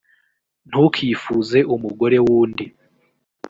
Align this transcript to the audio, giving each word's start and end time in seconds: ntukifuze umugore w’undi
ntukifuze 0.69 1.59
umugore 1.75 2.17
w’undi 2.25 2.65